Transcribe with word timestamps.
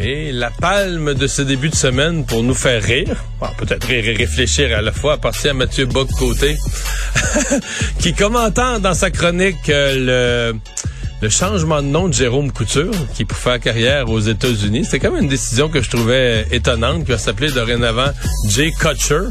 Et 0.00 0.30
la 0.30 0.50
palme 0.50 1.14
de 1.14 1.26
ce 1.26 1.42
début 1.42 1.70
de 1.70 1.74
semaine 1.74 2.24
pour 2.24 2.44
nous 2.44 2.54
faire 2.54 2.80
rire, 2.80 3.16
bon, 3.40 3.48
peut-être 3.58 3.84
rire 3.84 4.08
et 4.08 4.14
réfléchir 4.14 4.76
à 4.76 4.80
la 4.80 4.92
fois, 4.92 5.14
appartient 5.14 5.48
à 5.48 5.54
Mathieu 5.54 5.86
Bock-Côté, 5.86 6.56
qui 7.98 8.14
commentant 8.14 8.78
dans 8.78 8.94
sa 8.94 9.10
chronique 9.10 9.68
euh, 9.68 10.52
le, 11.20 11.28
changement 11.28 11.82
de 11.82 11.88
nom 11.88 12.06
de 12.06 12.14
Jérôme 12.14 12.52
Couture, 12.52 12.92
qui 13.14 13.24
pour 13.24 13.36
faire 13.36 13.58
carrière 13.58 14.08
aux 14.08 14.20
États-Unis. 14.20 14.84
C'était 14.84 15.00
quand 15.00 15.10
même 15.12 15.24
une 15.24 15.28
décision 15.28 15.68
que 15.68 15.82
je 15.82 15.90
trouvais 15.90 16.46
étonnante, 16.52 17.04
qui 17.04 17.10
va 17.10 17.18
s'appeler 17.18 17.50
dorénavant 17.50 18.12
Jay 18.48 18.70
Kutcher. 18.70 19.30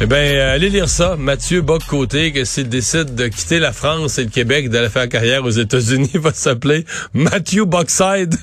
Eh 0.00 0.06
bien, 0.06 0.50
allez 0.50 0.70
lire 0.70 0.88
ça. 0.88 1.16
Mathieu 1.16 1.62
Bock-Côté, 1.62 2.30
que 2.32 2.44
s'il 2.44 2.68
décide 2.68 3.16
de 3.16 3.26
quitter 3.26 3.58
la 3.58 3.72
France 3.72 4.18
et 4.18 4.24
le 4.24 4.30
Québec, 4.30 4.70
d'aller 4.70 4.88
faire 4.88 5.08
carrière 5.08 5.44
aux 5.44 5.50
États-Unis, 5.50 6.10
va 6.14 6.32
s'appeler 6.32 6.84
Matthew 7.12 7.64
Bockside. 7.64 8.36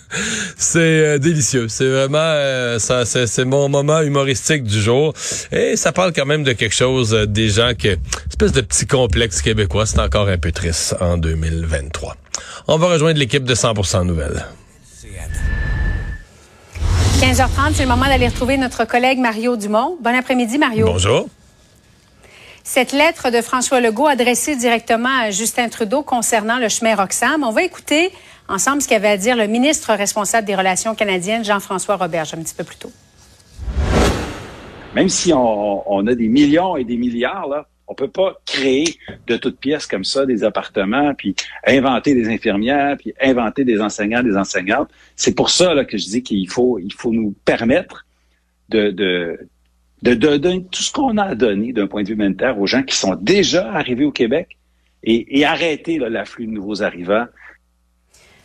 c'est 0.56 0.78
euh, 0.78 1.18
délicieux. 1.18 1.68
C'est 1.68 1.88
vraiment 1.88 2.18
euh, 2.18 2.78
ça, 2.78 3.04
c'est, 3.04 3.44
mon 3.44 3.68
moment 3.68 4.00
humoristique 4.00 4.64
du 4.64 4.80
jour. 4.80 5.14
Et 5.50 5.76
ça 5.76 5.92
parle 5.92 6.12
quand 6.12 6.26
même 6.26 6.44
de 6.44 6.52
quelque 6.52 6.74
chose 6.74 7.14
euh, 7.14 7.26
des 7.26 7.48
gens 7.48 7.72
qui 7.76 7.88
espèce 7.88 8.52
de 8.52 8.60
petit 8.60 8.86
complexe 8.86 9.42
québécois. 9.42 9.86
C'est 9.86 10.00
encore 10.00 10.28
un 10.28 10.38
peu 10.38 10.52
triste 10.52 10.96
en 11.00 11.16
2023. 11.16 12.16
On 12.68 12.78
va 12.78 12.88
rejoindre 12.88 13.18
l'équipe 13.18 13.44
de 13.44 13.54
100% 13.54 14.06
Nouvelles. 14.06 14.46
15h30, 17.20 17.74
c'est 17.74 17.84
le 17.84 17.88
moment 17.88 18.06
d'aller 18.06 18.26
retrouver 18.26 18.56
notre 18.56 18.84
collègue 18.84 19.18
Mario 19.18 19.56
Dumont. 19.56 19.96
Bon 20.02 20.12
après-midi, 20.12 20.58
Mario. 20.58 20.86
Bonjour. 20.86 21.28
Cette 22.64 22.92
lettre 22.92 23.30
de 23.30 23.40
François 23.40 23.80
Legault 23.80 24.06
adressée 24.06 24.56
directement 24.56 25.20
à 25.20 25.30
Justin 25.30 25.68
Trudeau 25.68 26.02
concernant 26.02 26.58
le 26.58 26.68
chemin 26.68 26.94
Roxham. 26.94 27.44
On 27.44 27.50
va 27.50 27.62
écouter 27.62 28.10
ensemble 28.52 28.82
ce 28.82 28.88
qu'avait 28.88 29.08
à 29.08 29.16
dire 29.16 29.34
le 29.34 29.46
ministre 29.46 29.94
responsable 29.94 30.46
des 30.46 30.54
Relations 30.54 30.94
canadiennes, 30.94 31.42
Jean-François 31.44 31.96
Roberge, 31.96 32.34
un 32.34 32.42
petit 32.42 32.54
peu 32.54 32.64
plus 32.64 32.76
tôt. 32.76 32.92
Même 34.94 35.08
si 35.08 35.32
on, 35.32 36.06
a 36.06 36.14
des 36.14 36.28
millions 36.28 36.76
et 36.76 36.84
des 36.84 36.98
milliards, 36.98 37.48
là, 37.48 37.66
on 37.88 37.94
peut 37.94 38.10
pas 38.10 38.40
créer 38.44 38.84
de 39.26 39.36
toutes 39.38 39.58
pièces 39.58 39.86
comme 39.86 40.04
ça 40.04 40.26
des 40.26 40.44
appartements, 40.44 41.14
puis 41.14 41.34
inventer 41.66 42.14
des 42.14 42.28
infirmières, 42.28 42.96
puis 42.98 43.14
inventer 43.22 43.64
des 43.64 43.80
enseignants, 43.80 44.22
des 44.22 44.36
enseignantes. 44.36 44.90
C'est 45.16 45.34
pour 45.34 45.48
ça 45.48 45.72
là, 45.72 45.86
que 45.86 45.96
je 45.96 46.04
dis 46.04 46.22
qu'il 46.22 46.48
faut, 46.48 46.78
il 46.78 46.92
faut 46.92 47.12
nous 47.12 47.34
permettre 47.46 48.06
de, 48.68 48.90
de, 48.90 49.48
de, 50.02 50.14
donner 50.14 50.64
tout 50.70 50.82
ce 50.82 50.92
qu'on 50.92 51.16
a 51.16 51.24
à 51.24 51.34
donner 51.34 51.72
d'un 51.72 51.86
point 51.86 52.02
de 52.02 52.08
vue 52.08 52.14
humanitaire 52.14 52.60
aux 52.60 52.66
gens 52.66 52.82
qui 52.82 52.96
sont 52.96 53.14
déjà 53.14 53.72
arrivés 53.72 54.04
au 54.04 54.12
Québec 54.12 54.58
et 55.04 55.44
arrêter 55.44 55.98
l'afflux 55.98 56.46
de 56.46 56.52
nouveaux 56.52 56.82
arrivants 56.82 57.26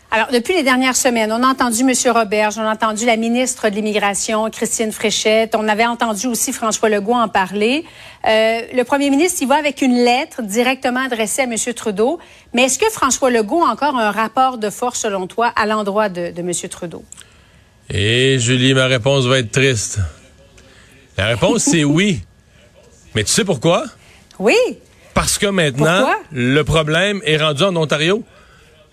alors, 0.10 0.28
depuis 0.32 0.54
les 0.54 0.64
dernières 0.64 0.96
semaines, 0.96 1.34
on 1.34 1.44
a 1.44 1.48
entendu 1.48 1.82
M. 1.82 1.92
Roberge, 2.14 2.58
on 2.58 2.62
a 2.62 2.72
entendu 2.72 3.06
la 3.06 3.18
ministre 3.18 3.68
de 3.68 3.76
l'Immigration, 3.76 4.50
Christine 4.50 4.94
Fréchette, 4.94 5.54
on 5.54 5.68
avait 5.68 5.86
entendu 5.86 6.28
aussi 6.28 6.54
François 6.54 6.88
Legault 6.88 7.14
en 7.14 7.28
parler. 7.28 7.84
Euh, 8.26 8.62
le 8.74 8.84
premier 8.84 9.10
ministre, 9.10 9.40
il 9.42 9.50
va 9.50 9.56
avec 9.56 9.82
une 9.82 9.96
lettre 9.96 10.44
directement 10.44 11.02
adressée 11.02 11.42
à 11.42 11.44
M. 11.44 11.56
Trudeau. 11.76 12.20
Mais 12.54 12.64
est-ce 12.64 12.80
que 12.80 12.90
François 12.90 13.30
Legault 13.30 13.66
a 13.66 13.68
encore 13.68 13.98
un 13.98 14.12
rapport 14.12 14.58
de 14.58 14.70
force, 14.70 15.02
selon 15.02 15.28
toi, 15.28 15.52
à 15.58 15.66
l'endroit 15.66 16.08
de, 16.08 16.32
de 16.32 16.40
M. 16.40 16.54
Trudeau? 16.70 17.04
Et 17.90 18.40
Julie, 18.40 18.74
ma 18.74 18.86
réponse 18.86 19.26
va 19.26 19.40
être 19.40 19.52
triste. 19.52 20.00
La 21.18 21.26
réponse, 21.26 21.64
c'est 21.64 21.84
oui. 21.84 22.22
Mais 23.14 23.26
tu 23.26 23.32
sais 23.32 23.44
pourquoi? 23.44 23.84
Oui. 24.40 24.56
Parce 25.14 25.38
que 25.38 25.48
maintenant, 25.48 26.08
le 26.32 26.62
problème 26.62 27.20
est 27.26 27.38
rendu 27.38 27.64
en 27.64 27.76
Ontario 27.76 28.24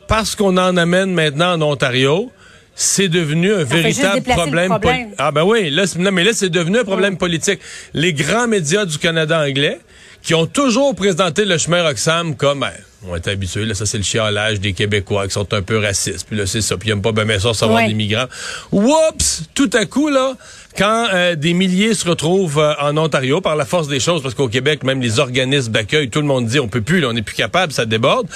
parce 0.06 0.34
qu'on 0.37 0.56
en 0.56 0.76
amène 0.76 1.12
maintenant 1.12 1.54
en 1.54 1.62
Ontario, 1.62 2.31
c'est 2.75 3.09
devenu 3.09 3.53
un 3.53 3.65
véritable 3.65 4.22
problème. 4.22 4.76
Ah 5.19 5.31
ben 5.31 5.44
oui, 5.44 5.70
là, 5.70 5.84
mais 6.10 6.25
là, 6.25 6.32
c'est 6.32 6.48
devenu 6.48 6.78
un 6.78 6.84
problème 6.84 7.16
politique. 7.16 7.60
Les 7.92 8.12
grands 8.12 8.48
médias 8.48 8.84
du 8.84 8.98
Canada 8.98 9.41
anglais, 9.41 9.78
qui 10.24 10.34
ont 10.34 10.46
toujours 10.46 10.94
présenté 10.94 11.44
le 11.44 11.58
chemin 11.58 11.82
Roxham 11.82 12.34
comme, 12.34 12.60
ben, 12.60 12.72
on 13.06 13.14
est 13.14 13.28
habitués, 13.28 13.66
là, 13.66 13.74
ça 13.74 13.84
c'est 13.84 13.98
le 13.98 14.02
chialage 14.02 14.58
des 14.58 14.72
Québécois 14.72 15.26
qui 15.26 15.34
sont 15.34 15.52
un 15.52 15.60
peu 15.60 15.78
racistes, 15.78 16.26
puis 16.26 16.38
là 16.38 16.46
c'est 16.46 16.62
ça, 16.62 16.78
puis 16.78 16.88
ils 16.88 16.92
n'aiment 16.92 17.02
pas 17.02 17.12
ben 17.12 17.38
ça 17.38 17.48
recevoir 17.48 17.86
des 17.86 17.92
migrants. 17.92 18.26
Oups! 18.72 19.42
Tout 19.54 19.68
à 19.74 19.84
coup, 19.84 20.08
là, 20.08 20.32
quand 20.78 21.08
euh, 21.12 21.34
des 21.34 21.52
milliers 21.52 21.92
se 21.92 22.08
retrouvent 22.08 22.58
euh, 22.58 22.72
en 22.80 22.96
Ontario 22.96 23.42
par 23.42 23.54
la 23.54 23.66
force 23.66 23.86
des 23.86 24.00
choses, 24.00 24.22
parce 24.22 24.34
qu'au 24.34 24.48
Québec, 24.48 24.82
même 24.82 25.02
les 25.02 25.18
organismes 25.18 25.72
d'accueil, 25.72 26.08
tout 26.08 26.20
le 26.20 26.26
monde 26.26 26.46
dit 26.46 26.58
on 26.58 26.68
peut 26.68 26.80
plus, 26.80 27.00
là, 27.00 27.08
on 27.10 27.12
n'est 27.12 27.22
plus 27.22 27.36
capable, 27.36 27.72
ça 27.74 27.84
déborde. 27.84 28.26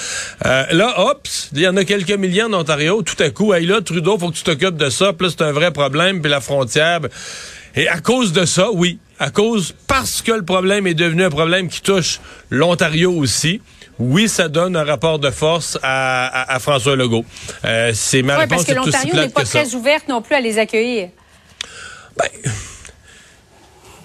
Euh, 0.45 0.65
là, 0.71 0.93
hop, 0.99 1.27
il 1.53 1.61
y 1.61 1.67
en 1.67 1.75
a 1.75 1.83
quelques 1.83 2.11
milliers 2.11 2.43
en 2.43 2.53
Ontario, 2.53 3.01
tout 3.01 3.21
à 3.21 3.31
coup, 3.31 3.51
hey 3.55 3.65
là, 3.65 3.81
Trudeau, 3.81 4.19
faut 4.19 4.29
que 4.29 4.35
tu 4.35 4.43
t'occupes 4.43 4.77
de 4.77 4.91
ça, 4.91 5.13
puis 5.13 5.29
c'est 5.31 5.41
un 5.41 5.51
vrai 5.51 5.71
problème, 5.71 6.21
puis 6.21 6.29
la 6.29 6.41
frontière. 6.41 7.01
Ben, 7.01 7.09
et 7.75 7.87
à 7.87 7.99
cause 7.99 8.33
de 8.33 8.45
ça, 8.45 8.71
oui, 8.71 8.99
à 9.19 9.29
cause, 9.29 9.75
parce 9.87 10.21
que 10.21 10.31
le 10.31 10.43
problème 10.43 10.87
est 10.87 10.93
devenu 10.93 11.23
un 11.23 11.29
problème 11.29 11.67
qui 11.67 11.81
touche 11.81 12.19
l'Ontario 12.49 13.11
aussi, 13.11 13.61
oui, 13.99 14.29
ça 14.29 14.47
donne 14.47 14.77
un 14.77 14.85
rapport 14.85 15.19
de 15.19 15.29
force 15.29 15.77
à, 15.83 16.57
François 16.61 16.95
Legault. 16.95 17.25
Euh, 17.65 17.91
c'est 17.93 18.21
ma 18.21 18.39
oui, 18.39 18.47
parce 18.47 18.63
que 18.63 18.73
l'Ontario 18.73 19.13
n'est 19.13 19.29
pas 19.29 19.43
très 19.43 19.75
ouverte 19.75 20.07
non 20.07 20.21
plus 20.21 20.35
à 20.35 20.39
les 20.39 20.57
accueillir. 20.57 21.09
Ben, 22.17 22.29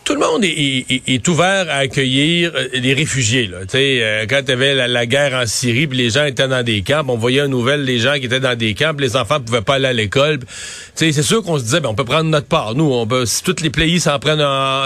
tout 0.04 0.14
le 0.14 0.20
monde 0.20 0.44
est, 0.44 1.28
ouvert 1.28 1.66
à 1.70 1.76
accueillir 1.76 2.52
euh, 2.54 2.68
les 2.74 2.92
réfugiés. 2.92 3.46
Là. 3.46 3.58
Euh, 3.74 4.26
quand 4.28 4.40
il 4.42 4.48
y 4.50 4.52
avait 4.52 4.86
la, 4.86 5.06
guerre 5.06 5.34
en 5.34 5.46
Syrie, 5.46 5.88
les 5.90 6.10
gens 6.10 6.24
étaient 6.24 6.46
dans 6.46 6.62
des 6.62 6.82
camps, 6.82 7.02
on 7.08 7.16
voyait 7.16 7.40
une 7.40 7.48
nouvelle 7.48 7.86
des 7.86 7.98
gens 7.98 8.14
qui 8.14 8.26
étaient 8.26 8.40
dans 8.40 8.56
des 8.56 8.74
camps, 8.74 8.94
les 8.98 9.16
enfants 9.16 9.40
pouvaient 9.40 9.62
pas 9.62 9.74
aller 9.74 9.86
à 9.86 9.92
l'école. 9.92 10.40
C'est 10.94 11.12
sûr 11.22 11.42
qu'on 11.42 11.58
se 11.58 11.64
disait, 11.64 11.80
ben, 11.80 11.88
on 11.88 11.94
peut 11.94 12.04
prendre 12.04 12.28
notre 12.28 12.46
part. 12.46 12.74
Nous, 12.74 12.84
on 12.84 13.06
peut, 13.06 13.24
si 13.24 13.42
tous 13.42 13.62
les 13.62 13.70
pays 13.70 13.98
s'en 13.98 14.18
prennent, 14.18 14.38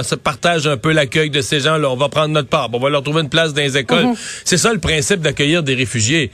se 0.03 0.15
partagent 0.15 0.69
un 0.69 0.77
peu 0.77 0.93
l'accueil 0.93 1.31
de 1.31 1.41
ces 1.41 1.61
gens-là, 1.61 1.91
on 1.91 1.97
va 1.97 2.09
prendre 2.09 2.29
notre 2.29 2.49
part. 2.49 2.71
On 2.73 2.79
va 2.79 2.89
leur 2.89 3.03
trouver 3.03 3.23
une 3.23 3.29
place 3.29 3.53
dans 3.53 3.63
les 3.63 3.77
écoles. 3.77 4.05
Mm-hmm. 4.05 4.43
C'est 4.45 4.59
ça 4.59 4.73
le 4.73 4.79
principe 4.79 5.21
d'accueillir 5.21 5.63
des 5.63 5.75
réfugiés. 5.75 6.31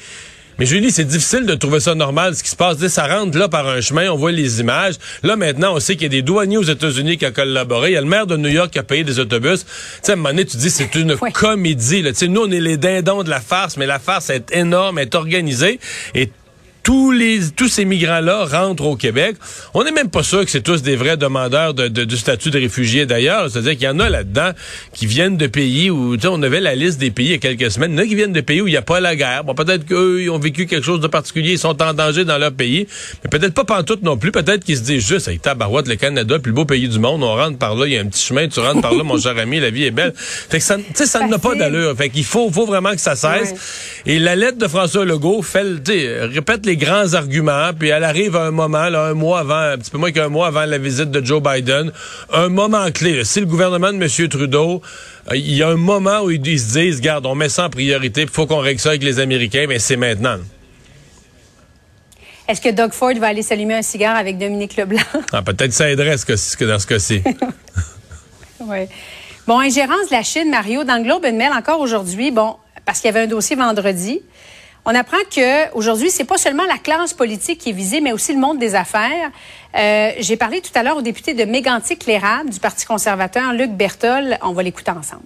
Mais 0.59 0.67
Julie, 0.67 0.91
c'est 0.91 1.05
difficile 1.05 1.47
de 1.47 1.55
trouver 1.55 1.81
ça 1.81 1.95
normal, 1.95 2.35
ce 2.35 2.43
qui 2.43 2.51
se 2.51 2.57
passe. 2.57 2.85
Ça 2.87 3.07
rentre 3.07 3.37
là 3.37 3.49
par 3.49 3.69
un 3.69 3.81
chemin, 3.81 4.11
on 4.11 4.17
voit 4.17 4.33
les 4.33 4.61
images. 4.61 4.95
Là, 5.23 5.37
maintenant, 5.37 5.75
on 5.75 5.81
sait 5.81 5.95
qu'il 5.95 6.05
y 6.05 6.07
a 6.07 6.09
des 6.11 6.23
douaniers 6.23 6.59
aux 6.59 6.63
États-Unis 6.63 7.19
qui 7.19 7.27
ont 7.27 7.33
collaboré. 7.33 7.91
Il 7.91 7.95
y 7.95 7.97
a 7.97 8.01
le 8.01 8.07
maire 8.07 8.27
de 8.27 8.37
New 8.37 8.49
York 8.49 8.71
qui 8.71 8.79
a 8.79 8.83
payé 8.83 9.05
des 9.05 9.19
autobus. 9.19 9.65
Tu 9.65 9.71
sais, 10.03 10.13
à 10.13 10.15
un 10.15 10.17
moment 10.17 10.29
donné, 10.31 10.45
tu 10.45 10.57
dis, 10.57 10.71
c'est 10.71 10.95
une 10.95 11.17
comédie. 11.17 12.03
Là. 12.03 12.13
nous, 12.29 12.43
on 12.43 12.51
est 12.51 12.61
les 12.61 12.77
dindons 12.77 13.23
de 13.23 13.31
la 13.31 13.41
farce, 13.41 13.77
mais 13.77 13.87
la 13.87 13.99
farce 13.99 14.31
est 14.31 14.53
énorme, 14.53 14.99
est 14.99 15.15
organisée. 15.15 15.81
Et 16.15 16.31
tous 16.85 17.11
les 17.11 17.41
tous 17.57 17.69
ces 17.69 17.87
migrants-là 17.87 18.45
rentrent 18.45 18.85
au 18.85 18.95
Québec. 18.95 19.37
On 19.73 19.83
n'est 19.85 19.91
même 19.91 20.11
pas 20.11 20.23
sûr 20.23 20.45
que 20.45 20.51
c'est 20.51 20.61
tous 20.61 20.83
des 20.83 20.97
vrais 20.97 21.17
demandeurs 21.17 21.73
de, 21.73 21.89
du 21.89 22.17
statut 22.17 22.51
de 22.51 22.59
réfugié 22.59 23.07
d'ailleurs. 23.07 23.51
C'est-à-dire 23.51 23.73
qu'il 23.73 23.85
y 23.85 23.89
en 23.89 23.99
a 23.99 24.11
là-dedans 24.11 24.51
qui 24.93 25.07
viennent 25.07 25.39
de 25.39 25.47
pays 25.47 25.91
où, 25.91 26.17
tu 26.17 26.23
sais, 26.23 26.29
on 26.29 26.43
avait 26.43 26.61
la 26.61 26.75
liste 26.75 27.01
des 27.01 27.11
pays 27.11 27.27
il 27.27 27.33
y 27.33 27.35
a 27.35 27.39
quelques 27.39 27.71
semaines. 27.71 27.93
Il 27.93 27.97
y 27.97 28.01
en 28.01 28.05
a 28.05 28.07
qui 28.07 28.15
viennent 28.15 28.33
de 28.35 28.41
pays 28.43 28.61
où 28.61 28.69
il 28.69 28.73
n'y 28.73 28.77
a 28.77 28.83
pas 28.83 29.01
la 29.01 29.17
guerre. 29.17 29.45
Bon, 29.45 29.55
peut-être 29.55 29.87
qu'eux, 29.87 30.21
ils 30.23 30.31
ont 30.31 30.39
vécu 30.39 30.67
quelque 30.67 30.85
chose 30.85 31.01
de 31.01 31.07
particulier, 31.07 31.53
ils 31.53 31.59
sont 31.59 31.83
en 31.83 31.95
danger 31.95 32.27
dans 32.27 32.37
leur 32.37 32.53
pays. 32.53 32.87
Mais 33.25 33.31
peut-être 33.31 33.55
pas 33.55 33.65
pantoute 33.65 34.03
non 34.03 34.19
plus. 34.19 34.31
Peut-être 34.31 34.63
qu'ils 34.63 34.77
se 34.77 34.83
disent 34.83 35.07
juste, 35.07 35.27
avec 35.29 35.41
tabarouette, 35.41 35.89
le 35.89 35.97
Canada, 35.97 36.39
plus 36.39 36.53
beau 36.53 36.67
pays 36.67 36.89
du 36.89 36.99
monde, 36.99 37.23
on 37.23 37.35
rentre 37.35 37.57
par 37.57 37.77
là, 37.77 37.87
il 37.87 37.95
y 37.95 37.97
a 37.97 38.01
un 38.03 38.07
petit 38.07 38.23
chemin, 38.23 38.47
tu 38.47 38.61
rentres 38.61 38.83
par 38.83 38.93
là, 38.95 39.03
mon 39.03 39.19
cher 39.19 39.39
ami, 39.39 39.59
la 39.59 39.71
vie 39.71 39.85
est 39.85 39.91
belle. 39.91 40.13
Fait 40.15 40.59
que 40.59 40.65
ça, 40.65 40.77
tu 40.77 40.85
sais, 40.95 41.07
ça 41.07 41.27
n'a 41.27 41.39
pas 41.39 41.55
d'allure. 41.55 41.97
Fait 41.97 42.11
qu'il 42.11 42.25
faut, 42.25 42.51
faut 42.51 42.67
vraiment 42.67 42.93
que 42.93 43.01
ça 43.01 43.17
cesse. 43.17 43.55
Et 44.05 44.19
la 44.19 44.37
lettre 44.37 44.59
de 44.59 44.69
François 44.69 45.07
Legault 45.07 45.41
fait, 45.41 45.65
répète 45.89 46.67
les 46.67 46.74
grands 46.77 47.15
arguments, 47.15 47.71
puis 47.79 47.89
elle 47.89 48.05
arrive 48.05 48.37
à 48.37 48.45
un 48.45 48.51
moment, 48.51 48.89
là, 48.89 49.07
un 49.07 49.15
mois 49.15 49.41
avant, 49.41 49.73
un 49.73 49.79
petit 49.79 49.91
peu 49.91 49.99
moins 49.99 50.13
qu'un 50.13 50.29
mois 50.29 50.47
avant 50.49 50.65
la 50.65 50.79
visite 50.79 51.11
de 51.11 51.25
Joe 51.25 51.43
Biden, 51.43 51.93
un 52.33 52.49
moment 52.49 52.91
clé. 52.91 53.17
Là. 53.17 53.25
Si 53.25 53.41
le 53.41 53.47
gouvernement 53.47 53.93
de 53.93 54.03
M. 54.03 54.29
Trudeau, 54.29 54.83
euh, 55.31 55.37
il 55.37 55.55
y 55.55 55.63
a 55.63 55.69
un 55.69 55.77
moment 55.77 56.23
où 56.23 56.31
ils 56.31 56.61
se 56.61 56.73
disent, 56.73 57.01
garde, 57.01 57.27
on 57.27 57.35
met 57.35 57.49
ça 57.49 57.67
en 57.67 57.71
priorité, 57.71 58.23
il 58.23 58.29
faut 58.29 58.47
qu'on 58.47 58.59
règle 58.59 58.81
ça 58.81 58.91
avec 58.91 59.03
les 59.03 59.19
Américains, 59.21 59.67
mais 59.69 59.79
c'est 59.79 59.97
maintenant. 59.97 60.39
Est-ce 62.47 62.61
que 62.61 62.69
Doug 62.69 62.93
Ford 62.93 63.15
va 63.19 63.29
aller 63.29 63.43
s'allumer 63.43 63.75
un 63.75 63.83
cigare 63.83 64.17
avec 64.17 64.37
Dominique 64.37 64.77
Leblanc? 64.77 65.01
Ah, 65.33 65.43
peut-être 65.43 65.73
ça 65.73 65.91
aiderait 65.91 66.19
ce 66.19 66.57
que, 66.57 66.65
dans 66.65 66.79
ce 66.79 66.87
cas-ci. 66.87 67.23
oui. 68.61 68.87
Bon, 69.47 69.59
ingérence 69.61 70.09
de 70.09 70.13
la 70.13 70.23
Chine, 70.23 70.51
Mario, 70.51 70.85
dans 70.85 70.97
le 70.97 71.05
Globe 71.05 71.25
and 71.27 71.35
Mail 71.35 71.53
encore 71.53 71.81
aujourd'hui, 71.81 72.31
bon, 72.31 72.57
parce 72.85 73.01
qu'il 73.01 73.09
y 73.09 73.11
avait 73.15 73.25
un 73.25 73.27
dossier 73.27 73.57
vendredi. 73.57 74.21
On 74.87 74.95
apprend 74.95 75.17
que 75.35 75.73
aujourd'hui, 75.75 76.11
c'est 76.11 76.25
pas 76.25 76.37
seulement 76.37 76.65
la 76.65 76.77
classe 76.77 77.15
politique 77.15 77.59
qui 77.59 77.71
est 77.71 77.73
visée, 77.73 78.03
mais 78.03 78.13
aussi 78.13 78.35
le 78.35 78.39
monde 78.39 78.59
des 78.59 78.75
affaires. 78.75 79.31
Euh, 79.75 80.11
J'ai 80.19 80.37
parlé 80.37 80.61
tout 80.61 80.73
à 80.75 80.83
l'heure 80.83 80.99
au 80.99 81.03
député 81.03 81.33
de 81.33 81.45
Mégantic-Lérable 81.45 82.51
du 82.51 82.61
Parti 82.61 82.85
conservateur, 82.85 83.55
Luc 83.55 83.71
Bertol. 83.71 84.37
On 84.43 84.53
va 84.53 84.63
l'écouter 84.63 84.91
ensemble. 84.91 85.25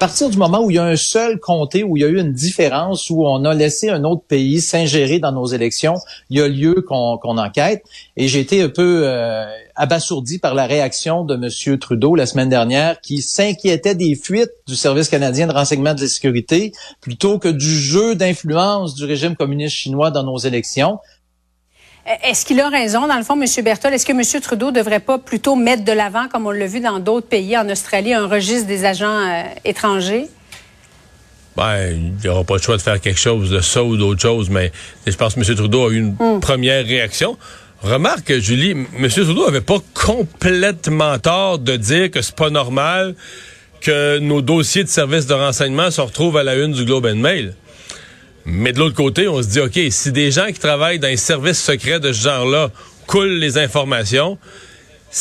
À 0.00 0.08
partir 0.08 0.30
du 0.30 0.38
moment 0.38 0.62
où 0.62 0.70
il 0.70 0.76
y 0.76 0.78
a 0.78 0.84
un 0.84 0.96
seul 0.96 1.38
comté, 1.38 1.84
où 1.84 1.94
il 1.94 2.00
y 2.00 2.06
a 2.06 2.08
eu 2.08 2.18
une 2.18 2.32
différence, 2.32 3.10
où 3.10 3.26
on 3.26 3.44
a 3.44 3.52
laissé 3.52 3.90
un 3.90 4.02
autre 4.04 4.22
pays 4.26 4.62
s'ingérer 4.62 5.18
dans 5.18 5.30
nos 5.30 5.44
élections, 5.44 5.96
il 6.30 6.38
y 6.38 6.40
a 6.40 6.48
lieu 6.48 6.82
qu'on 6.88 7.18
enquête. 7.36 7.84
Et 8.16 8.26
j'ai 8.26 8.40
été 8.40 8.62
un 8.62 8.70
peu 8.70 9.02
euh, 9.04 9.44
abasourdi 9.76 10.38
par 10.38 10.54
la 10.54 10.64
réaction 10.64 11.26
de 11.26 11.34
M. 11.34 11.78
Trudeau 11.78 12.14
la 12.14 12.24
semaine 12.24 12.48
dernière, 12.48 12.98
qui 13.02 13.20
s'inquiétait 13.20 13.94
des 13.94 14.14
fuites 14.14 14.48
du 14.66 14.74
Service 14.74 15.10
canadien 15.10 15.46
de 15.46 15.52
renseignement 15.52 15.92
de 15.92 16.00
la 16.00 16.08
sécurité 16.08 16.72
plutôt 17.02 17.38
que 17.38 17.48
du 17.48 17.70
jeu 17.70 18.14
d'influence 18.14 18.94
du 18.94 19.04
régime 19.04 19.36
communiste 19.36 19.76
chinois 19.76 20.10
dans 20.10 20.24
nos 20.24 20.38
élections. 20.38 20.98
Est-ce 22.24 22.44
qu'il 22.44 22.60
a 22.60 22.68
raison, 22.68 23.06
dans 23.06 23.16
le 23.16 23.22
fond, 23.22 23.40
M. 23.40 23.46
Berthold? 23.64 23.94
Est-ce 23.94 24.06
que 24.06 24.12
M. 24.12 24.40
Trudeau 24.42 24.72
devrait 24.72 25.00
pas 25.00 25.18
plutôt 25.18 25.54
mettre 25.54 25.84
de 25.84 25.92
l'avant, 25.92 26.28
comme 26.28 26.46
on 26.46 26.50
l'a 26.50 26.66
vu 26.66 26.80
dans 26.80 26.98
d'autres 26.98 27.28
pays, 27.28 27.56
en 27.56 27.68
Australie, 27.68 28.14
un 28.14 28.26
registre 28.26 28.66
des 28.66 28.84
agents 28.84 29.06
euh, 29.06 29.42
étrangers? 29.64 30.28
Ben, 31.56 31.90
il 31.90 32.26
n'aura 32.26 32.44
pas 32.44 32.56
le 32.56 32.62
choix 32.62 32.76
de 32.76 32.82
faire 32.82 33.00
quelque 33.00 33.18
chose 33.18 33.50
de 33.50 33.60
ça 33.60 33.84
ou 33.84 33.96
d'autre 33.96 34.20
chose, 34.20 34.50
mais 34.50 34.72
je 35.06 35.14
pense 35.14 35.34
que 35.34 35.40
M. 35.40 35.56
Trudeau 35.56 35.88
a 35.88 35.92
eu 35.92 35.98
une 35.98 36.16
hmm. 36.18 36.40
première 36.40 36.84
réaction. 36.84 37.36
Remarque, 37.82 38.38
Julie, 38.38 38.70
M. 38.70 39.08
Trudeau 39.08 39.46
avait 39.46 39.60
pas 39.60 39.78
complètement 39.94 41.18
tort 41.18 41.58
de 41.58 41.76
dire 41.76 42.10
que 42.10 42.22
c'est 42.22 42.34
pas 42.34 42.50
normal 42.50 43.14
que 43.80 44.18
nos 44.18 44.42
dossiers 44.42 44.84
de 44.84 44.88
services 44.88 45.26
de 45.26 45.34
renseignement 45.34 45.90
se 45.90 46.00
retrouvent 46.00 46.36
à 46.36 46.42
la 46.42 46.56
une 46.56 46.72
du 46.72 46.84
Globe 46.84 47.06
and 47.06 47.16
Mail. 47.16 47.54
Mais 48.44 48.72
de 48.72 48.78
l'autre 48.78 48.96
côté, 48.96 49.28
on 49.28 49.42
se 49.42 49.48
dit, 49.48 49.60
OK, 49.60 49.78
si 49.90 50.12
des 50.12 50.30
gens 50.30 50.46
qui 50.46 50.58
travaillent 50.58 50.98
dans 50.98 51.08
les 51.08 51.16
services 51.16 51.62
secrets 51.62 52.00
de 52.00 52.12
ce 52.12 52.22
genre-là 52.22 52.70
coulent 53.06 53.38
les 53.38 53.58
informations, 53.58 54.38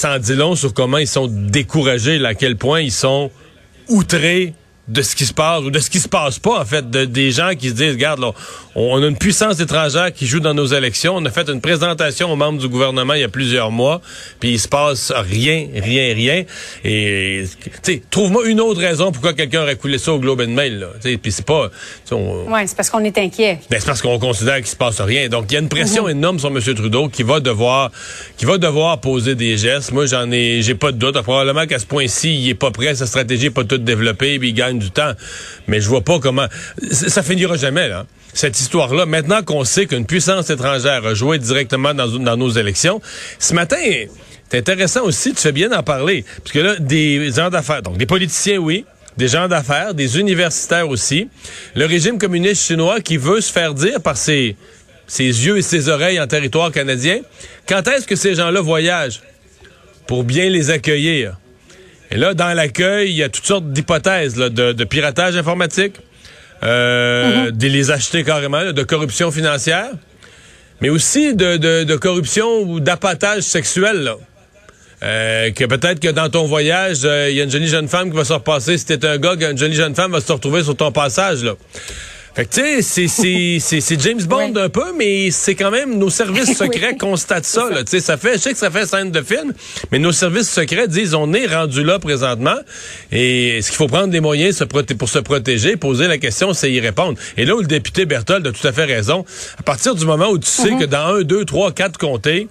en 0.03 0.19
dit 0.19 0.35
long 0.35 0.55
sur 0.55 0.73
comment 0.73 0.97
ils 0.97 1.07
sont 1.07 1.27
découragés, 1.27 2.23
à 2.23 2.33
quel 2.33 2.55
point 2.55 2.81
ils 2.81 2.91
sont 2.91 3.31
outrés 3.87 4.53
de 4.89 5.03
ce 5.03 5.15
qui 5.15 5.25
se 5.25 5.33
passe 5.33 5.61
ou 5.61 5.69
de 5.69 5.79
ce 5.79 5.89
qui 5.89 5.99
se 5.99 6.09
passe 6.09 6.39
pas 6.39 6.59
en 6.59 6.65
fait 6.65 6.89
de 6.89 7.05
des 7.05 7.31
gens 7.31 7.51
qui 7.57 7.69
se 7.69 7.75
disent 7.75 7.91
regarde 7.91 8.19
là, 8.19 8.31
on 8.75 9.01
a 9.03 9.07
une 9.07 9.17
puissance 9.17 9.59
étrangère 9.59 10.11
qui 10.11 10.25
joue 10.25 10.39
dans 10.39 10.53
nos 10.53 10.65
élections. 10.65 11.15
On 11.15 11.25
a 11.25 11.29
fait 11.29 11.47
une 11.49 11.61
présentation 11.61 12.31
aux 12.31 12.35
membres 12.35 12.59
du 12.59 12.67
gouvernement 12.67 13.13
il 13.13 13.21
y 13.21 13.23
a 13.23 13.29
plusieurs 13.29 13.71
mois 13.71 14.01
puis 14.39 14.51
il 14.51 14.59
se 14.59 14.67
passe 14.67 15.11
rien 15.15 15.67
rien 15.75 16.13
rien. 16.15 16.43
Et 16.83 17.43
tu 17.63 17.71
sais 17.83 18.01
trouve-moi 18.09 18.47
une 18.47 18.59
autre 18.59 18.79
raison 18.79 19.11
pourquoi 19.11 19.33
quelqu'un 19.33 19.61
aurait 19.61 19.75
coulé 19.75 19.99
ça 19.99 20.11
au 20.11 20.19
Globe 20.19 20.41
and 20.41 20.51
Mail 20.51 20.79
là 20.79 20.87
puis 21.21 21.31
c'est 21.31 21.45
pas 21.45 21.69
ouais 22.11 22.67
c'est 22.67 22.75
parce 22.75 22.89
qu'on 22.89 23.03
est 23.03 23.17
inquiet. 23.17 23.59
Ben, 23.69 23.79
c'est 23.79 23.85
parce 23.85 24.01
qu'on 24.01 24.17
considère 24.17 24.57
qu'il 24.57 24.67
se 24.67 24.75
passe 24.75 25.01
rien. 25.01 25.29
Donc 25.29 25.45
il 25.49 25.53
y 25.53 25.57
a 25.57 25.59
une 25.59 25.69
pression 25.69 26.05
mhm. 26.05 26.11
énorme 26.11 26.39
sur 26.39 26.49
M. 26.49 26.59
Trudeau 26.61 27.09
qui 27.09 27.21
va 27.21 27.39
devoir 27.39 27.91
qui 28.37 28.45
va 28.45 28.57
devoir 28.57 28.99
poser 28.99 29.35
des 29.35 29.55
gestes. 29.57 29.91
Moi 29.91 30.07
j'en 30.07 30.31
ai 30.31 30.63
j'ai 30.63 30.75
pas 30.75 30.91
de 30.91 30.97
doute. 30.97 31.19
Probablement 31.21 31.67
qu'à 31.67 31.77
ce 31.77 31.85
point-ci 31.85 32.33
il 32.33 32.49
est 32.49 32.55
pas 32.55 32.71
prêt 32.71 32.95
sa 32.95 33.05
stratégie 33.05 33.45
n'est 33.45 33.49
pas 33.51 33.63
toute 33.63 33.83
développée 33.83 34.39
puis 34.39 34.49
il 34.49 34.53
gagne 34.53 34.78
du 34.79 34.91
temps. 34.91 35.13
Mais 35.67 35.81
je 35.81 35.87
vois 35.87 36.01
pas 36.01 36.19
comment. 36.19 36.47
Ça 36.91 37.21
finira 37.21 37.57
jamais, 37.57 37.87
là. 37.87 38.05
Cette 38.33 38.59
histoire-là, 38.59 39.05
maintenant 39.05 39.41
qu'on 39.43 39.63
sait 39.63 39.85
qu'une 39.85 40.05
puissance 40.05 40.49
étrangère 40.49 41.05
a 41.05 41.13
joué 41.13 41.39
directement 41.39 41.93
dans, 41.93 42.07
dans 42.07 42.37
nos 42.37 42.49
élections, 42.49 43.01
ce 43.39 43.53
matin, 43.53 43.77
c'est 44.49 44.57
intéressant 44.57 45.03
aussi, 45.03 45.33
tu 45.33 45.41
fais 45.41 45.51
bien 45.51 45.69
d'en 45.69 45.83
parler, 45.83 46.25
parce 46.43 46.51
que 46.51 46.59
là, 46.59 46.75
des 46.79 47.31
gens 47.31 47.49
d'affaires, 47.49 47.81
donc 47.81 47.97
des 47.97 48.05
politiciens, 48.05 48.57
oui, 48.57 48.85
des 49.17 49.27
gens 49.27 49.47
d'affaires, 49.47 49.93
des 49.93 50.17
universitaires 50.19 50.89
aussi, 50.89 51.27
le 51.75 51.85
régime 51.85 52.17
communiste 52.17 52.65
chinois 52.65 53.01
qui 53.01 53.17
veut 53.17 53.41
se 53.41 53.51
faire 53.51 53.73
dire 53.73 54.01
par 54.01 54.15
ses, 54.15 54.55
ses 55.07 55.23
yeux 55.23 55.57
et 55.57 55.61
ses 55.61 55.89
oreilles 55.89 56.19
en 56.19 56.27
territoire 56.27 56.71
canadien, 56.71 57.19
quand 57.67 57.87
est-ce 57.87 58.07
que 58.07 58.15
ces 58.15 58.35
gens-là 58.35 58.61
voyagent 58.61 59.21
pour 60.07 60.23
bien 60.23 60.49
les 60.49 60.69
accueillir? 60.69 61.37
Et 62.11 62.17
là, 62.17 62.33
dans 62.33 62.53
l'accueil, 62.53 63.11
il 63.11 63.15
y 63.15 63.23
a 63.23 63.29
toutes 63.29 63.45
sortes 63.45 63.71
d'hypothèses 63.71 64.35
de, 64.35 64.83
piratage 64.83 65.37
informatique, 65.37 65.95
euh, 66.63 67.49
mm-hmm. 67.49 67.57
de 67.57 67.67
les 67.67 67.91
acheter 67.91 68.23
carrément, 68.23 68.71
de 68.71 68.83
corruption 68.83 69.31
financière, 69.31 69.91
mais 70.81 70.89
aussi 70.89 71.35
de, 71.35 71.95
corruption 71.97 72.61
ou 72.61 72.79
d'appâtage 72.79 73.43
sexuel. 73.43 74.03
Là. 74.03 74.15
Euh, 75.01 75.51
que 75.51 75.63
peut-être 75.63 76.01
que 76.01 76.09
dans 76.09 76.29
ton 76.29 76.45
voyage, 76.45 77.01
euh, 77.05 77.29
il 77.29 77.37
y 77.37 77.41
a 77.41 77.45
une 77.45 77.51
jolie 77.51 77.69
jeune 77.69 77.87
femme 77.87 78.09
qui 78.09 78.17
va 78.17 78.25
se 78.25 78.33
repasser. 78.33 78.77
Si 78.77 78.85
t'es 78.85 79.05
un 79.05 79.17
gars, 79.17 79.35
une 79.49 79.57
jolie 79.57 79.75
jeune 79.75 79.95
femme 79.95 80.11
va 80.11 80.19
se 80.19 80.31
retrouver 80.31 80.63
sur 80.63 80.75
ton 80.75 80.91
passage. 80.91 81.43
Là. 81.43 81.53
Fait 82.35 82.45
que 82.45 82.53
tu 82.53 82.81
sais, 82.83 83.59
c'est 83.59 83.99
James 84.01 84.23
Bond 84.23 84.55
un 84.55 84.69
peu, 84.69 84.93
mais 84.97 85.31
c'est 85.31 85.55
quand 85.55 85.71
même 85.71 85.97
nos 85.97 86.09
services 86.09 86.53
secrets 86.57 86.95
constatent 86.97 87.45
ça. 87.45 87.69
Là, 87.69 87.81
ça 87.85 88.17
fait, 88.17 88.33
je 88.33 88.37
sais 88.39 88.51
que 88.51 88.57
ça 88.57 88.71
fait 88.71 88.85
scène 88.85 89.11
de 89.11 89.21
film, 89.21 89.53
mais 89.91 89.99
nos 89.99 90.11
services 90.11 90.49
secrets 90.49 90.87
disent 90.87 91.13
on 91.13 91.33
est 91.33 91.47
rendu 91.47 91.83
là 91.83 91.99
présentement 91.99 92.57
et 93.11 93.57
est-ce 93.57 93.69
qu'il 93.69 93.77
faut 93.77 93.87
prendre 93.87 94.07
des 94.07 94.19
moyens 94.19 94.63
pour 94.97 95.09
se 95.09 95.19
protéger, 95.19 95.75
poser 95.75 96.07
la 96.07 96.17
question, 96.17 96.53
c'est 96.53 96.71
y 96.71 96.79
répondre. 96.79 97.17
Et 97.37 97.45
là 97.45 97.55
où 97.55 97.59
le 97.59 97.67
député 97.67 98.05
Berthold 98.05 98.45
a 98.45 98.51
tout 98.51 98.67
à 98.67 98.71
fait 98.71 98.85
raison, 98.85 99.25
à 99.57 99.63
partir 99.63 99.95
du 99.95 100.05
moment 100.05 100.29
où 100.29 100.37
tu 100.37 100.47
sais 100.47 100.69
mm-hmm. 100.69 100.79
que 100.79 100.85
dans 100.85 101.15
un, 101.15 101.21
deux, 101.21 101.45
trois, 101.45 101.71
quatre 101.71 101.97
comtés, 101.97 102.47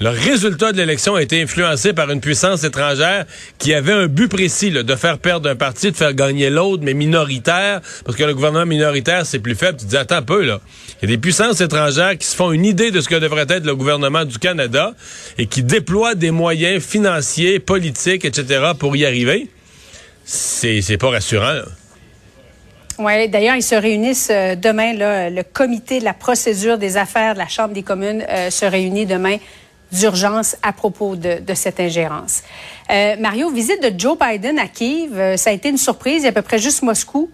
le 0.00 0.08
résultat 0.08 0.72
de 0.72 0.78
l'élection 0.78 1.14
a 1.14 1.22
été 1.22 1.40
influencé 1.40 1.92
par 1.92 2.10
une 2.10 2.20
puissance 2.20 2.64
étrangère 2.64 3.26
qui 3.58 3.72
avait 3.74 3.92
un 3.92 4.06
but 4.06 4.28
précis, 4.28 4.70
de 4.70 4.96
faire 4.96 5.18
perdre 5.18 5.48
un 5.48 5.54
parti, 5.54 5.92
de 5.92 5.96
faire 5.96 6.14
gagner 6.14 6.50
l'autre, 6.50 6.82
mais 6.84 6.94
minoritaire, 6.94 7.80
parce 8.04 8.16
que 8.16 8.24
le 8.24 8.34
gouvernement 8.34 8.66
minoritaire, 8.66 9.24
c'est 9.24 9.38
plus 9.38 9.54
faible. 9.54 9.78
Tu 9.78 9.84
te 9.84 9.90
dis, 9.90 9.96
attends 9.96 10.16
un 10.16 10.22
peu, 10.22 10.44
là. 10.44 10.60
Il 11.00 11.08
y 11.08 11.12
a 11.12 11.16
des 11.16 11.20
puissances 11.20 11.60
étrangères 11.60 12.18
qui 12.18 12.26
se 12.26 12.34
font 12.34 12.50
une 12.50 12.64
idée 12.64 12.90
de 12.90 13.00
ce 13.00 13.08
que 13.08 13.14
devrait 13.14 13.46
être 13.48 13.64
le 13.64 13.76
gouvernement 13.76 14.24
du 14.24 14.38
Canada 14.38 14.94
et 15.38 15.46
qui 15.46 15.62
déploient 15.62 16.14
des 16.14 16.30
moyens 16.32 16.82
financiers, 16.82 17.60
politiques, 17.60 18.24
etc. 18.24 18.72
pour 18.78 18.96
y 18.96 19.06
arriver. 19.06 19.48
C'est, 20.24 20.96
pas 20.98 21.10
rassurant, 21.10 21.60
Oui, 22.98 23.28
d'ailleurs, 23.28 23.56
ils 23.56 23.62
se 23.62 23.74
réunissent 23.74 24.30
euh, 24.30 24.56
demain. 24.56 24.92
le 25.30 25.42
comité 25.42 26.00
de 26.00 26.04
la 26.04 26.14
procédure 26.14 26.78
des 26.78 26.96
affaires 26.96 27.34
de 27.34 27.38
la 27.38 27.48
Chambre 27.48 27.74
des 27.74 27.82
communes 27.82 28.24
euh, 28.28 28.50
se 28.50 28.64
réunit 28.64 29.06
demain 29.06 29.36
d'urgence 29.94 30.56
à 30.62 30.72
propos 30.72 31.16
de, 31.16 31.54
cette 31.54 31.80
ingérence. 31.80 32.42
Euh, 32.90 33.16
Mario, 33.18 33.50
visite 33.50 33.82
de 33.82 33.98
Joe 33.98 34.18
Biden 34.18 34.58
à 34.58 34.66
Kiev, 34.66 35.18
euh, 35.18 35.36
ça 35.36 35.50
a 35.50 35.52
été 35.52 35.68
une 35.68 35.78
surprise. 35.78 36.22
Il 36.22 36.24
y 36.24 36.26
a 36.26 36.30
à 36.30 36.32
peu 36.32 36.42
près 36.42 36.58
juste 36.58 36.82
Moscou 36.82 37.30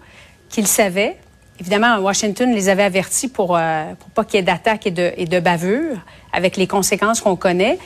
qui 0.49 0.61
le 0.61 0.67
savait. 0.67 1.17
Évidemment, 1.59 1.97
Washington 1.97 2.53
les 2.53 2.69
avait 2.69 2.83
avertis 2.83 3.27
pour, 3.27 3.57
euh, 3.57 3.93
pour 3.99 4.09
pas 4.11 4.23
qu'il 4.23 4.35
y 4.35 4.39
ait 4.39 4.43
d'attaques 4.43 4.87
et 4.87 4.91
de, 4.91 5.11
et 5.17 5.25
de 5.25 5.39
bavures, 5.39 5.97
avec 6.33 6.57
les 6.57 6.67
conséquences 6.67 7.21
qu'on 7.21 7.35
connaît. 7.35 7.77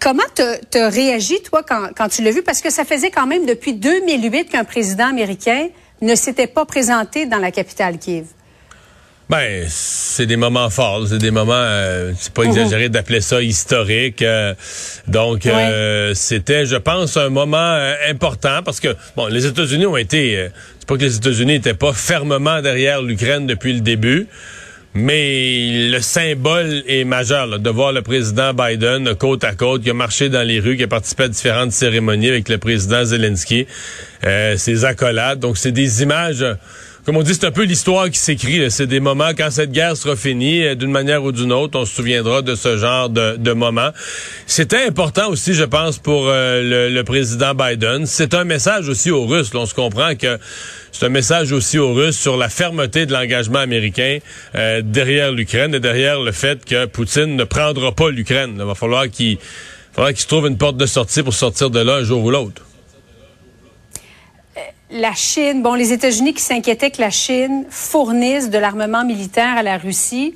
Comment 0.00 0.22
tu 0.34 0.78
as 0.78 0.88
réagi, 0.88 1.42
toi, 1.42 1.62
quand, 1.66 1.88
quand 1.96 2.08
tu 2.08 2.22
l'as 2.22 2.30
vu? 2.30 2.42
Parce 2.42 2.60
que 2.60 2.70
ça 2.70 2.84
faisait 2.84 3.10
quand 3.10 3.26
même 3.26 3.46
depuis 3.46 3.74
2008 3.74 4.50
qu'un 4.50 4.64
président 4.64 5.06
américain 5.06 5.68
ne 6.02 6.14
s'était 6.14 6.46
pas 6.46 6.64
présenté 6.64 7.26
dans 7.26 7.38
la 7.38 7.50
capitale 7.50 7.98
Kiev. 7.98 8.26
Ben, 9.28 9.66
c'est 9.68 10.24
des 10.24 10.36
moments 10.36 10.70
forts, 10.70 11.06
c'est 11.06 11.18
des 11.18 11.30
moments, 11.30 11.52
euh, 11.54 12.12
c'est 12.18 12.32
pas 12.32 12.44
mhm. 12.44 12.50
exagéré 12.50 12.88
d'appeler 12.88 13.20
ça 13.20 13.42
historique. 13.42 14.22
Euh, 14.22 14.54
donc, 15.06 15.44
euh, 15.44 16.14
c'était, 16.14 16.64
je 16.64 16.76
pense, 16.76 17.18
un 17.18 17.28
moment 17.28 17.78
important 18.08 18.62
parce 18.64 18.80
que, 18.80 18.96
bon, 19.16 19.26
les 19.26 19.44
États-Unis 19.44 19.84
ont 19.84 19.98
été, 19.98 20.48
c'est 20.78 20.88
pas 20.88 20.96
que 20.96 21.02
les 21.02 21.16
États-Unis 21.16 21.52
n'étaient 21.52 21.74
pas 21.74 21.92
fermement 21.92 22.62
derrière 22.62 23.02
l'Ukraine 23.02 23.46
depuis 23.46 23.74
le 23.74 23.80
début, 23.80 24.28
mais 24.94 25.90
le 25.90 26.00
symbole 26.00 26.82
est 26.88 27.04
majeur 27.04 27.58
de 27.58 27.70
voir 27.70 27.92
le 27.92 28.00
président 28.00 28.54
Biden 28.54 29.14
côte 29.14 29.44
à 29.44 29.52
côte, 29.52 29.82
qui 29.82 29.90
a 29.90 29.94
marché 29.94 30.30
dans 30.30 30.42
les 30.42 30.58
rues, 30.58 30.78
qui 30.78 30.84
a 30.84 30.88
participé 30.88 31.24
à 31.24 31.28
différentes 31.28 31.72
cérémonies 31.72 32.30
avec 32.30 32.48
le 32.48 32.56
président 32.56 33.04
Zelensky, 33.04 33.66
ses 34.56 34.84
accolades. 34.86 35.38
Donc, 35.38 35.58
c'est 35.58 35.70
des 35.72 36.02
images 36.02 36.46
comme 37.08 37.16
on 37.16 37.22
dit, 37.22 37.32
c'est 37.32 37.46
un 37.46 37.50
peu 37.50 37.62
l'histoire 37.62 38.10
qui 38.10 38.18
s'écrit. 38.18 38.70
C'est 38.70 38.86
des 38.86 39.00
moments, 39.00 39.30
quand 39.34 39.50
cette 39.50 39.72
guerre 39.72 39.96
sera 39.96 40.14
finie, 40.14 40.62
euh, 40.62 40.74
d'une 40.74 40.90
manière 40.90 41.24
ou 41.24 41.32
d'une 41.32 41.54
autre, 41.54 41.78
on 41.78 41.86
se 41.86 41.94
souviendra 41.94 42.42
de 42.42 42.54
ce 42.54 42.76
genre 42.76 43.08
de, 43.08 43.36
de 43.38 43.52
moments. 43.54 43.92
C'était 44.46 44.84
important 44.84 45.30
aussi, 45.30 45.54
je 45.54 45.64
pense, 45.64 45.96
pour 45.96 46.24
euh, 46.26 46.90
le, 46.90 47.02
président 47.04 47.54
Biden. 47.54 48.04
C'est 48.04 48.34
un 48.34 48.44
message 48.44 48.90
aussi 48.90 49.10
aux 49.10 49.24
Russes. 49.24 49.50
on 49.54 49.64
se 49.64 49.72
comprend 49.72 50.16
que 50.16 50.38
c'est 50.92 51.06
un 51.06 51.08
message 51.08 51.50
aussi 51.50 51.78
aux 51.78 51.94
Russes 51.94 52.18
sur 52.18 52.36
la 52.36 52.50
fermeté 52.50 53.06
de 53.06 53.14
l'engagement 53.14 53.60
américain 53.60 54.18
euh, 54.54 54.82
derrière 54.84 55.32
l'Ukraine 55.32 55.74
et 55.74 55.80
derrière 55.80 56.20
le 56.20 56.32
fait 56.32 56.62
que 56.62 56.84
Poutine 56.84 57.36
ne 57.36 57.44
prendra 57.44 57.90
pas 57.92 58.10
l'Ukraine. 58.10 58.56
Il 58.58 58.64
va 58.64 58.74
falloir 58.74 59.08
qu'il 59.08 59.38
qu'il 59.96 60.16
se 60.18 60.26
trouve 60.26 60.46
une 60.46 60.58
porte 60.58 60.76
de 60.76 60.84
sortie 60.84 61.22
pour 61.22 61.32
sortir 61.32 61.70
de 61.70 61.80
là 61.80 61.94
un 61.94 62.04
jour 62.04 62.22
ou 62.22 62.30
l'autre 62.30 62.67
la 64.90 65.12
Chine, 65.12 65.62
bon, 65.62 65.74
les 65.74 65.92
États-Unis 65.92 66.34
qui 66.34 66.42
s'inquiétaient 66.42 66.90
que 66.90 67.00
la 67.00 67.10
Chine 67.10 67.66
fournisse 67.68 68.50
de 68.50 68.58
l'armement 68.58 69.04
militaire 69.04 69.56
à 69.56 69.62
la 69.62 69.76
Russie. 69.76 70.34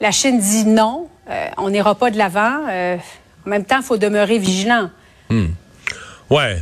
La 0.00 0.10
Chine 0.10 0.38
dit 0.38 0.64
non, 0.64 1.08
euh, 1.28 1.46
on 1.58 1.70
n'ira 1.70 1.94
pas 1.94 2.10
de 2.10 2.18
l'avant. 2.18 2.66
Euh, 2.68 2.96
en 3.46 3.50
même 3.50 3.64
temps, 3.64 3.78
il 3.78 3.84
faut 3.84 3.96
demeurer 3.96 4.38
vigilant. 4.38 4.90
Hmm. 5.28 5.48
Ouais. 6.30 6.58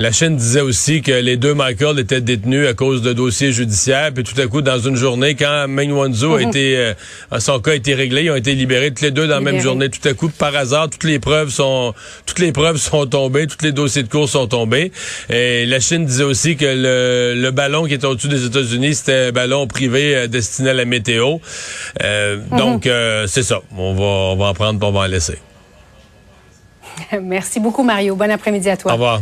La 0.00 0.12
Chine 0.12 0.34
disait 0.34 0.62
aussi 0.62 1.02
que 1.02 1.12
les 1.12 1.36
deux 1.36 1.52
Michael 1.52 1.98
étaient 1.98 2.22
détenus 2.22 2.66
à 2.66 2.72
cause 2.72 3.02
de 3.02 3.12
dossiers 3.12 3.52
judiciaires. 3.52 4.12
Puis 4.14 4.24
tout 4.24 4.40
à 4.40 4.46
coup, 4.46 4.62
dans 4.62 4.78
une 4.78 4.96
journée, 4.96 5.34
quand 5.34 5.68
Meng 5.68 5.92
Wanzhou 5.92 6.36
a 6.36 6.40
mhm. 6.40 6.48
été, 6.48 6.76
euh, 6.78 6.94
son 7.38 7.60
cas 7.60 7.72
a 7.72 7.74
été 7.74 7.92
réglé, 7.92 8.24
ils 8.24 8.30
ont 8.30 8.36
été 8.36 8.54
libérés 8.54 8.94
tous 8.94 9.02
les 9.02 9.10
deux 9.10 9.26
dans 9.26 9.34
la 9.34 9.40
même 9.42 9.60
journée. 9.60 9.90
Tout 9.90 10.08
à 10.08 10.14
coup, 10.14 10.30
par 10.30 10.56
hasard, 10.56 10.88
toutes 10.88 11.04
les 11.04 11.18
preuves 11.18 11.50
sont, 11.50 11.92
toutes 12.24 12.38
les 12.38 12.50
preuves 12.50 12.78
sont 12.78 13.04
tombées, 13.04 13.46
tous 13.46 13.62
les 13.62 13.72
dossiers 13.72 14.02
de 14.02 14.08
cours 14.08 14.26
sont 14.26 14.46
tombés. 14.46 14.90
Et 15.28 15.66
la 15.66 15.80
Chine 15.80 16.06
disait 16.06 16.24
aussi 16.24 16.56
que 16.56 16.64
le, 16.64 17.50
ballon 17.50 17.84
qui 17.84 17.92
était 17.92 18.06
au-dessus 18.06 18.28
des 18.28 18.46
États-Unis, 18.46 18.94
c'était 18.94 19.26
un 19.28 19.32
ballon 19.32 19.66
privé 19.66 20.16
euh, 20.16 20.26
destiné 20.28 20.70
à 20.70 20.74
la 20.74 20.86
météo. 20.86 21.40
Euh, 22.02 22.38
mhm. 22.50 22.58
Donc, 22.58 22.88
c'est 23.26 23.42
ça. 23.42 23.60
On 23.76 23.92
va, 23.92 24.02
on 24.02 24.36
va 24.36 24.46
en 24.46 24.54
prendre, 24.54 24.88
on 24.88 24.92
va 24.92 25.00
en 25.00 25.06
laisser. 25.06 25.36
Merci 27.20 27.60
beaucoup, 27.60 27.82
Mario. 27.82 28.16
Bon 28.16 28.30
après-midi 28.30 28.70
à 28.70 28.78
toi. 28.78 28.92
Au 28.92 28.94
revoir. 28.94 29.20